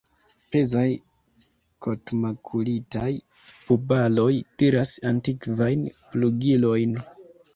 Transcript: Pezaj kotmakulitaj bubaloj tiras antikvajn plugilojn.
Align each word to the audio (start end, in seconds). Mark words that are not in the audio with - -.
Pezaj 0.53 0.85
kotmakulitaj 1.85 3.11
bubaloj 3.67 4.31
tiras 4.61 4.95
antikvajn 5.11 5.83
plugilojn. 6.15 6.99